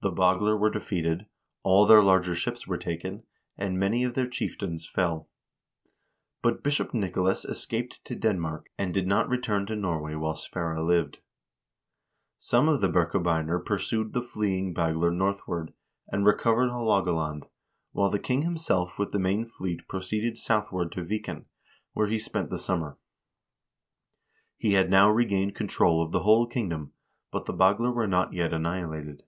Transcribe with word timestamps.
The 0.00 0.12
Bagler 0.12 0.56
were 0.56 0.70
defeated, 0.70 1.26
all 1.64 1.84
their 1.86 2.00
larger 2.00 2.36
ships 2.36 2.68
were 2.68 2.78
taken, 2.78 3.24
and 3.58 3.76
many 3.76 4.04
of 4.04 4.14
their 4.14 4.28
chieftains 4.28 4.88
fell; 4.88 5.28
but 6.40 6.62
Bishop 6.62 6.94
Nicolas 6.94 7.44
escaped 7.44 8.04
to 8.04 8.14
Denmark, 8.14 8.68
and 8.78 8.94
did 8.94 9.08
not 9.08 9.28
return 9.28 9.66
to 9.66 9.74
Norway 9.74 10.14
while 10.14 10.36
Sverre 10.36 10.80
lived. 10.80 11.18
Some 12.38 12.68
of 12.68 12.80
the 12.80 12.88
Birkebeiner 12.88 13.58
pursued 13.58 14.12
the 14.12 14.22
fleeing 14.22 14.72
Bagler 14.72 15.10
northward, 15.12 15.72
and 16.12 16.24
recovered 16.24 16.70
Haalogaland, 16.70 17.48
while 17.90 18.10
the 18.10 18.20
king 18.20 18.42
himself 18.42 19.00
with 19.00 19.10
the 19.10 19.18
main 19.18 19.44
fleet 19.44 19.88
proceeded 19.88 20.38
southward 20.38 20.92
to 20.92 21.04
Viken, 21.04 21.46
where 21.92 22.06
he 22.06 22.20
spent 22.20 22.50
the 22.50 22.58
summer. 22.60 22.98
He 24.56 24.74
had 24.74 24.88
now 24.88 25.10
regained 25.10 25.56
control 25.56 26.00
of 26.00 26.12
the 26.12 26.22
whole 26.22 26.46
kingdom, 26.46 26.92
but 27.32 27.46
the 27.46 27.52
Bagler 27.52 27.90
were 27.92 28.06
not 28.06 28.32
yet 28.32 28.54
annihilated. 28.54 29.24